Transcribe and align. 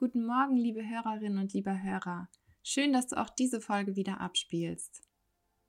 Guten 0.00 0.24
Morgen, 0.24 0.56
liebe 0.56 0.80
Hörerinnen 0.88 1.36
und 1.36 1.52
lieber 1.52 1.82
Hörer. 1.82 2.30
Schön, 2.62 2.94
dass 2.94 3.08
du 3.08 3.20
auch 3.20 3.28
diese 3.28 3.60
Folge 3.60 3.96
wieder 3.96 4.18
abspielst. 4.18 5.02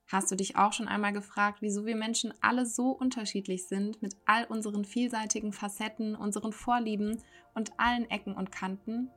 Hast 0.07 0.31
du 0.31 0.37
dich 0.37 0.55
auch 0.55 0.71
schon 0.71 0.87
einmal 0.87 1.11
gefragt, 1.11 1.57
wieso 1.61 1.85
wir 1.85 1.97
Menschen 1.97 2.33
alle 2.39 2.65
so 2.65 2.91
unterschiedlich 2.91 3.67
sind 3.67 4.01
mit 4.01 4.15
all 4.25 4.45
unseren 4.45 4.85
vielseitigen 4.85 5.51
Facetten, 5.51 6.15
unseren 6.15 6.53
Vorlieben 6.53 7.21
und 7.55 7.77
allen 7.77 8.09
Ecken 8.09 8.33
und 8.33 8.53
Kanten? 8.53 9.09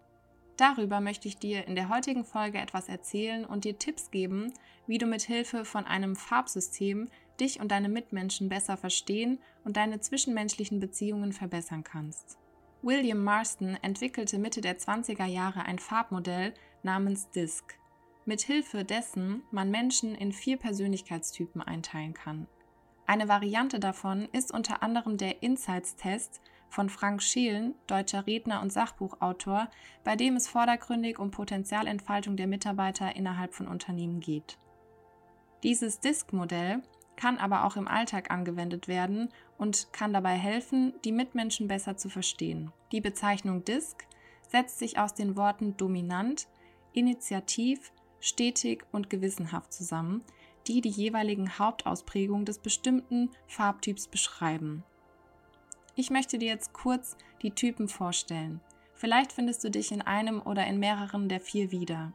Darüber 0.57 1.01
möchte 1.01 1.29
ich 1.29 1.37
dir 1.37 1.65
in 1.69 1.77
der 1.77 1.91
heutigen 1.91 2.25
Folge 2.25 2.59
etwas 2.59 2.89
erzählen 2.89 3.45
und 3.45 3.65
dir 3.65 3.79
Tipps 3.79 4.11
geben, 4.11 4.53
wie 4.89 4.99
du 4.99 5.07
mit 5.07 5.23
Hilfe 5.23 5.65
von 5.65 5.85
einem 5.85 6.17
Farbsystem 6.17 7.09
dich 7.39 7.61
und 7.61 7.71
deine 7.71 7.89
Mitmenschen 7.89 8.49
besser 8.49 8.77
verstehen 8.77 9.39
und 9.63 9.77
deine 9.77 10.01
zwischenmenschlichen 10.01 10.81
Beziehungen 10.81 11.33
verbessern 11.33 11.85
kannst. 11.85 12.37
William 12.85 13.25
Marston 13.25 13.79
entwickelte 13.81 14.39
Mitte 14.39 14.61
der 14.61 14.79
20er 14.79 15.25
Jahre 15.25 15.65
ein 15.65 15.79
Farbmodell 15.79 16.53
namens 16.83 17.31
DISC, 17.31 17.79
mit 18.27 18.43
Hilfe 18.43 18.85
dessen 18.85 19.43
man 19.51 19.71
Menschen 19.71 20.15
in 20.15 20.33
vier 20.33 20.59
Persönlichkeitstypen 20.59 21.63
einteilen 21.63 22.13
kann. 22.13 22.47
Eine 23.07 23.27
Variante 23.27 23.81
davon 23.81 24.29
ist 24.33 24.53
unter 24.53 24.83
anderem 24.83 25.17
der 25.17 25.43
Insights-Test, 25.43 26.43
von 26.69 26.91
Frank 26.91 27.23
Scheelen, 27.23 27.75
deutscher 27.87 28.27
Redner 28.27 28.61
und 28.61 28.71
Sachbuchautor, 28.71 29.71
bei 30.03 30.15
dem 30.15 30.37
es 30.37 30.49
vordergründig 30.49 31.19
um 31.19 31.31
Potenzialentfaltung 31.31 32.37
der 32.37 32.49
Mitarbeiter 32.49 33.17
innerhalb 33.17 33.55
von 33.55 33.67
Unternehmen 33.67 34.21
geht. 34.21 34.59
Dieses 35.63 36.01
DISC-Modell 36.01 36.83
kann 37.17 37.39
aber 37.39 37.65
auch 37.65 37.77
im 37.77 37.89
Alltag 37.89 38.31
angewendet 38.31 38.89
werden 38.89 39.29
und 39.59 39.93
kann 39.93 40.13
dabei 40.13 40.35
helfen, 40.35 40.95
die 41.05 41.13
Mitmenschen 41.13 41.69
besser 41.69 41.97
zu 41.97 42.09
verstehen. 42.09 42.73
Die 42.93 43.01
Bezeichnung 43.01 43.65
DISC 43.65 44.07
setzt 44.49 44.79
sich 44.79 44.99
aus 44.99 45.15
den 45.15 45.37
Worten 45.37 45.77
dominant, 45.77 46.49
initiativ, 46.93 47.93
stetig 48.21 48.85
und 48.93 49.11
gewissenhaft 49.11 49.73
zusammen, 49.73 50.23
die 50.67 50.81
die 50.81 50.91
jeweiligen 50.91 51.59
Hauptausprägungen 51.59 52.47
des 52.47 52.59
bestimmten 52.59 53.31
Farbtyps 53.47 54.09
beschreiben. 54.09 54.85
Ich 55.95 56.11
möchte 56.11 56.39
dir 56.39 56.49
jetzt 56.49 56.73
kurz 56.73 57.17
die 57.43 57.53
Typen 57.53 57.89
vorstellen. 57.89 58.61
Vielleicht 58.95 59.33
findest 59.33 59.63
du 59.65 59.71
dich 59.71 59.93
in 59.93 60.03
einem 60.03 60.41
oder 60.41 60.67
in 60.67 60.79
mehreren 60.79 61.29
der 61.29 61.41
vier 61.41 61.71
wieder. 61.71 62.13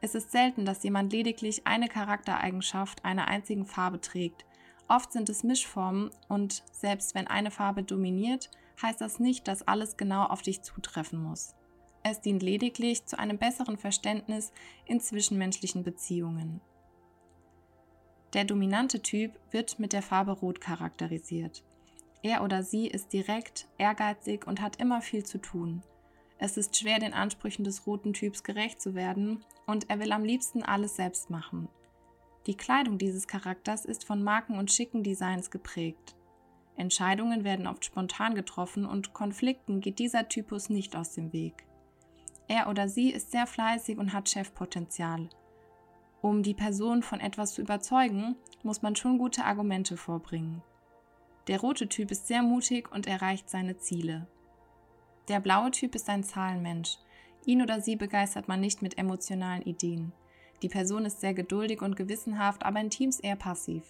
Es 0.00 0.14
ist 0.14 0.32
selten, 0.32 0.64
dass 0.64 0.82
jemand 0.82 1.12
lediglich 1.12 1.66
eine 1.66 1.88
Charaktereigenschaft 1.88 3.04
einer 3.04 3.28
einzigen 3.28 3.66
Farbe 3.66 4.00
trägt. 4.00 4.46
Oft 4.88 5.12
sind 5.12 5.28
es 5.28 5.44
Mischformen 5.44 6.10
und 6.28 6.64
selbst 6.72 7.14
wenn 7.14 7.26
eine 7.26 7.50
Farbe 7.50 7.82
dominiert, 7.82 8.50
heißt 8.82 9.00
das 9.00 9.20
nicht, 9.20 9.46
dass 9.46 9.66
alles 9.68 9.96
genau 9.96 10.24
auf 10.24 10.42
dich 10.42 10.62
zutreffen 10.62 11.22
muss. 11.22 11.54
Es 12.02 12.20
dient 12.20 12.42
lediglich 12.42 13.04
zu 13.04 13.18
einem 13.18 13.38
besseren 13.38 13.76
Verständnis 13.76 14.52
in 14.86 15.00
zwischenmenschlichen 15.00 15.84
Beziehungen. 15.84 16.60
Der 18.32 18.44
dominante 18.44 19.02
Typ 19.02 19.38
wird 19.50 19.78
mit 19.78 19.92
der 19.92 20.02
Farbe 20.02 20.32
Rot 20.32 20.60
charakterisiert. 20.60 21.62
Er 22.22 22.42
oder 22.42 22.62
sie 22.62 22.86
ist 22.86 23.12
direkt, 23.12 23.68
ehrgeizig 23.76 24.46
und 24.46 24.60
hat 24.60 24.76
immer 24.76 25.02
viel 25.02 25.24
zu 25.24 25.38
tun. 25.38 25.82
Es 26.42 26.56
ist 26.56 26.74
schwer, 26.74 26.98
den 26.98 27.12
Ansprüchen 27.12 27.64
des 27.64 27.86
roten 27.86 28.14
Typs 28.14 28.42
gerecht 28.42 28.80
zu 28.80 28.94
werden 28.94 29.44
und 29.66 29.90
er 29.90 30.00
will 30.00 30.10
am 30.10 30.24
liebsten 30.24 30.62
alles 30.62 30.96
selbst 30.96 31.28
machen. 31.28 31.68
Die 32.46 32.56
Kleidung 32.56 32.96
dieses 32.96 33.28
Charakters 33.28 33.84
ist 33.84 34.06
von 34.06 34.22
Marken 34.22 34.58
und 34.58 34.72
schicken 34.72 35.02
Designs 35.02 35.50
geprägt. 35.50 36.16
Entscheidungen 36.76 37.44
werden 37.44 37.66
oft 37.66 37.84
spontan 37.84 38.34
getroffen 38.34 38.86
und 38.86 39.12
Konflikten 39.12 39.82
geht 39.82 39.98
dieser 39.98 40.28
Typus 40.28 40.70
nicht 40.70 40.96
aus 40.96 41.12
dem 41.12 41.34
Weg. 41.34 41.66
Er 42.48 42.70
oder 42.70 42.88
sie 42.88 43.10
ist 43.10 43.32
sehr 43.32 43.46
fleißig 43.46 43.98
und 43.98 44.14
hat 44.14 44.30
Chefpotenzial. 44.30 45.28
Um 46.22 46.42
die 46.42 46.54
Person 46.54 47.02
von 47.02 47.20
etwas 47.20 47.52
zu 47.52 47.60
überzeugen, 47.60 48.34
muss 48.62 48.80
man 48.80 48.96
schon 48.96 49.18
gute 49.18 49.44
Argumente 49.44 49.98
vorbringen. 49.98 50.62
Der 51.48 51.60
rote 51.60 51.86
Typ 51.88 52.10
ist 52.10 52.26
sehr 52.28 52.42
mutig 52.42 52.90
und 52.90 53.06
erreicht 53.06 53.50
seine 53.50 53.76
Ziele. 53.76 54.26
Der 55.30 55.38
blaue 55.38 55.70
Typ 55.70 55.94
ist 55.94 56.08
ein 56.08 56.24
Zahlenmensch. 56.24 56.98
Ihn 57.46 57.62
oder 57.62 57.80
sie 57.80 57.94
begeistert 57.94 58.48
man 58.48 58.58
nicht 58.58 58.82
mit 58.82 58.98
emotionalen 58.98 59.62
Ideen. 59.62 60.12
Die 60.60 60.68
Person 60.68 61.04
ist 61.04 61.20
sehr 61.20 61.34
geduldig 61.34 61.82
und 61.82 61.94
gewissenhaft, 61.94 62.66
aber 62.66 62.80
in 62.80 62.90
Teams 62.90 63.20
eher 63.20 63.36
passiv. 63.36 63.84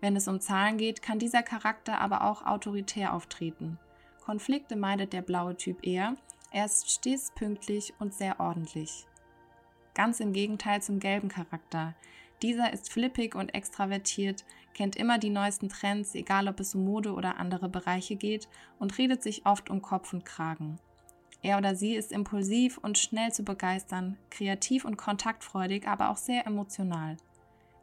Wenn 0.00 0.16
es 0.16 0.26
um 0.26 0.40
Zahlen 0.40 0.78
geht, 0.78 1.02
kann 1.02 1.18
dieser 1.18 1.42
Charakter 1.42 2.00
aber 2.00 2.24
auch 2.24 2.46
autoritär 2.46 3.12
auftreten. 3.12 3.78
Konflikte 4.24 4.74
meidet 4.74 5.12
der 5.12 5.20
blaue 5.20 5.54
Typ 5.54 5.86
eher, 5.86 6.16
er 6.50 6.64
ist 6.64 6.90
stets 6.90 7.30
pünktlich 7.34 7.92
und 7.98 8.14
sehr 8.14 8.40
ordentlich. 8.40 9.06
Ganz 9.92 10.18
im 10.20 10.32
Gegenteil 10.32 10.80
zum 10.80 10.98
gelben 10.98 11.28
Charakter. 11.28 11.94
Dieser 12.42 12.72
ist 12.72 12.92
flippig 12.92 13.34
und 13.34 13.54
extravertiert, 13.54 14.44
kennt 14.74 14.96
immer 14.96 15.18
die 15.18 15.30
neuesten 15.30 15.68
Trends, 15.68 16.14
egal 16.14 16.48
ob 16.48 16.60
es 16.60 16.74
um 16.74 16.84
Mode 16.84 17.12
oder 17.12 17.38
andere 17.38 17.68
Bereiche 17.68 18.16
geht, 18.16 18.48
und 18.78 18.98
redet 18.98 19.22
sich 19.22 19.46
oft 19.46 19.70
um 19.70 19.80
Kopf 19.82 20.12
und 20.12 20.24
Kragen. 20.24 20.78
Er 21.42 21.58
oder 21.58 21.74
sie 21.74 21.94
ist 21.94 22.10
impulsiv 22.10 22.78
und 22.78 22.98
schnell 22.98 23.32
zu 23.32 23.44
begeistern, 23.44 24.16
kreativ 24.30 24.84
und 24.84 24.96
kontaktfreudig, 24.96 25.86
aber 25.86 26.10
auch 26.10 26.16
sehr 26.16 26.46
emotional. 26.46 27.16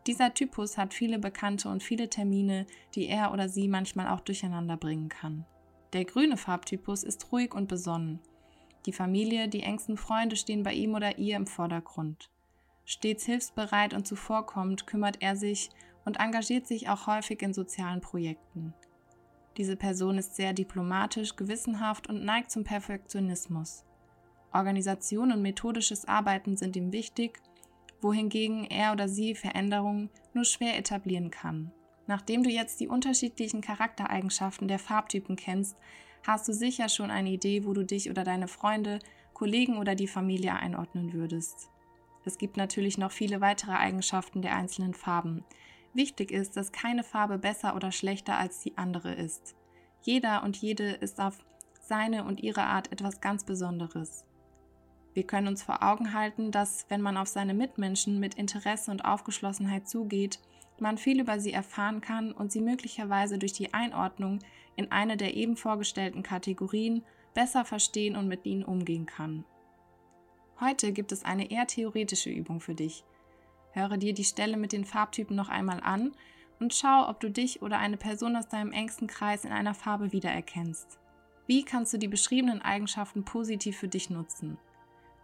Dieser 0.07 0.33
Typus 0.33 0.79
hat 0.79 0.95
viele 0.95 1.19
Bekannte 1.19 1.69
und 1.69 1.83
viele 1.83 2.09
Termine, 2.09 2.65
die 2.95 3.07
er 3.07 3.31
oder 3.31 3.49
sie 3.49 3.67
manchmal 3.67 4.07
auch 4.07 4.21
durcheinander 4.21 4.77
bringen 4.77 5.09
kann. 5.09 5.45
Der 5.93 6.05
grüne 6.05 6.37
Farbtypus 6.37 7.03
ist 7.03 7.31
ruhig 7.31 7.53
und 7.53 7.67
besonnen. 7.67 8.19
Die 8.87 8.93
Familie, 8.93 9.47
die 9.47 9.61
engsten 9.61 9.97
Freunde 9.97 10.35
stehen 10.35 10.63
bei 10.63 10.73
ihm 10.73 10.95
oder 10.95 11.19
ihr 11.19 11.35
im 11.35 11.45
Vordergrund. 11.45 12.31
Stets 12.85 13.25
hilfsbereit 13.25 13.93
und 13.93 14.07
zuvorkommend 14.07 14.87
kümmert 14.87 15.17
er 15.21 15.35
sich 15.35 15.69
und 16.05 16.19
engagiert 16.19 16.67
sich 16.67 16.89
auch 16.89 17.07
häufig 17.07 17.41
in 17.41 17.53
sozialen 17.53 18.01
Projekten. 18.01 18.73
Diese 19.57 19.75
Person 19.75 20.17
ist 20.17 20.35
sehr 20.35 20.53
diplomatisch, 20.53 21.35
gewissenhaft 21.35 22.07
und 22.07 22.23
neigt 22.23 22.51
zum 22.51 22.63
Perfektionismus. 22.63 23.85
Organisation 24.53 25.31
und 25.31 25.41
methodisches 25.41 26.07
Arbeiten 26.07 26.57
sind 26.57 26.75
ihm 26.75 26.91
wichtig, 26.91 27.39
wohingegen 28.01 28.65
er 28.65 28.91
oder 28.93 29.07
sie 29.07 29.35
Veränderungen 29.35 30.09
nur 30.33 30.45
schwer 30.45 30.77
etablieren 30.77 31.31
kann. 31.31 31.71
Nachdem 32.07 32.43
du 32.43 32.49
jetzt 32.49 32.79
die 32.79 32.87
unterschiedlichen 32.87 33.61
Charaktereigenschaften 33.61 34.67
der 34.67 34.79
Farbtypen 34.79 35.35
kennst, 35.35 35.77
hast 36.25 36.47
du 36.47 36.53
sicher 36.53 36.89
schon 36.89 37.11
eine 37.11 37.29
Idee, 37.29 37.65
wo 37.65 37.73
du 37.73 37.85
dich 37.85 38.09
oder 38.09 38.23
deine 38.23 38.47
Freunde, 38.47 38.99
Kollegen 39.33 39.77
oder 39.77 39.95
die 39.95 40.07
Familie 40.07 40.53
einordnen 40.55 41.13
würdest. 41.13 41.69
Es 42.23 42.37
gibt 42.37 42.57
natürlich 42.57 42.97
noch 42.97 43.11
viele 43.11 43.41
weitere 43.41 43.71
Eigenschaften 43.71 44.41
der 44.41 44.55
einzelnen 44.55 44.93
Farben. 44.93 45.43
Wichtig 45.93 46.31
ist, 46.31 46.55
dass 46.55 46.71
keine 46.71 47.03
Farbe 47.03 47.37
besser 47.37 47.75
oder 47.75 47.91
schlechter 47.91 48.37
als 48.37 48.59
die 48.59 48.77
andere 48.77 49.13
ist. 49.13 49.55
Jeder 50.01 50.43
und 50.43 50.57
jede 50.57 50.91
ist 50.91 51.19
auf 51.19 51.37
seine 51.81 52.23
und 52.23 52.39
ihre 52.41 52.63
Art 52.63 52.91
etwas 52.91 53.21
ganz 53.21 53.43
Besonderes. 53.43 54.25
Wir 55.13 55.23
können 55.23 55.47
uns 55.47 55.61
vor 55.61 55.83
Augen 55.83 56.13
halten, 56.13 56.51
dass 56.51 56.85
wenn 56.89 57.01
man 57.01 57.17
auf 57.17 57.27
seine 57.27 57.53
Mitmenschen 57.53 58.19
mit 58.19 58.35
Interesse 58.35 58.91
und 58.91 59.03
Aufgeschlossenheit 59.03 59.89
zugeht, 59.89 60.39
man 60.81 60.97
viel 60.97 61.19
über 61.19 61.39
sie 61.39 61.53
erfahren 61.53 62.01
kann 62.01 62.31
und 62.31 62.51
sie 62.51 62.61
möglicherweise 62.61 63.37
durch 63.37 63.53
die 63.53 63.73
Einordnung 63.73 64.39
in 64.75 64.91
eine 64.91 65.15
der 65.15 65.35
eben 65.35 65.55
vorgestellten 65.55 66.23
Kategorien 66.23 67.03
besser 67.33 67.65
verstehen 67.65 68.15
und 68.15 68.27
mit 68.27 68.45
ihnen 68.45 68.63
umgehen 68.63 69.05
kann. 69.05 69.45
Heute 70.63 70.91
gibt 70.91 71.11
es 71.11 71.25
eine 71.25 71.49
eher 71.49 71.65
theoretische 71.65 72.29
Übung 72.29 72.59
für 72.59 72.75
dich. 72.75 73.03
Höre 73.71 73.97
dir 73.97 74.13
die 74.13 74.23
Stelle 74.23 74.57
mit 74.57 74.73
den 74.73 74.85
Farbtypen 74.85 75.35
noch 75.35 75.49
einmal 75.49 75.79
an 75.81 76.11
und 76.59 76.75
schau, 76.75 77.09
ob 77.09 77.19
du 77.19 77.31
dich 77.31 77.63
oder 77.63 77.79
eine 77.79 77.97
Person 77.97 78.35
aus 78.35 78.47
deinem 78.47 78.71
engsten 78.71 79.07
Kreis 79.07 79.43
in 79.43 79.51
einer 79.51 79.73
Farbe 79.73 80.11
wiedererkennst. 80.11 80.99
Wie 81.47 81.65
kannst 81.65 81.93
du 81.93 81.97
die 81.97 82.07
beschriebenen 82.07 82.61
Eigenschaften 82.61 83.25
positiv 83.25 83.75
für 83.75 83.87
dich 83.87 84.11
nutzen? 84.11 84.59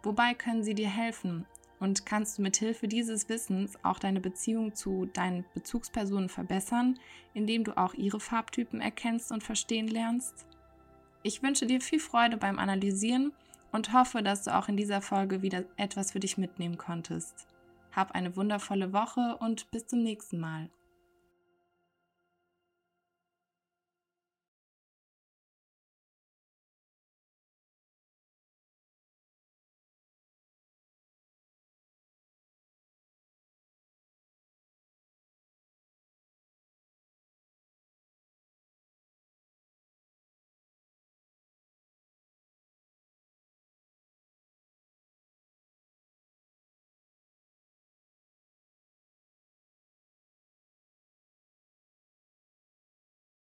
Wobei 0.02 0.34
können 0.34 0.64
sie 0.64 0.74
dir 0.74 0.90
helfen? 0.90 1.46
Und 1.80 2.08
kannst 2.08 2.40
du 2.40 2.42
mit 2.42 2.58
Hilfe 2.58 2.88
dieses 2.88 3.30
Wissens 3.30 3.78
auch 3.84 4.00
deine 4.00 4.20
Beziehung 4.20 4.74
zu 4.74 5.06
deinen 5.06 5.46
Bezugspersonen 5.54 6.30
verbessern, 6.30 6.98
indem 7.36 7.64
du 7.64 7.78
auch 7.78 7.94
ihre 7.94 8.20
Farbtypen 8.20 8.82
erkennst 8.82 9.32
und 9.32 9.44
verstehen 9.44 9.88
lernst? 9.88 10.48
Ich 11.22 11.44
wünsche 11.44 11.68
dir 11.68 11.80
viel 11.80 12.00
Freude 12.00 12.38
beim 12.38 12.58
Analysieren 12.58 13.34
und 13.72 13.94
hoffe, 13.94 14.24
dass 14.24 14.44
du 14.44 14.56
auch 14.56 14.68
in 14.68 14.78
dieser 14.78 15.02
Folge 15.02 15.42
wieder 15.42 15.64
etwas 15.76 16.12
für 16.12 16.20
dich 16.20 16.38
mitnehmen 16.38 16.78
konntest. 16.78 17.48
Hab 17.92 18.12
eine 18.12 18.36
wundervolle 18.36 18.94
Woche 18.94 19.38
und 19.40 19.70
bis 19.72 19.88
zum 19.88 20.04
nächsten 20.04 20.40
Mal. 20.40 20.70